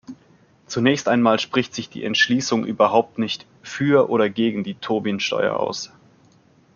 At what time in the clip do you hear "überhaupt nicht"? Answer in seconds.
2.65-3.45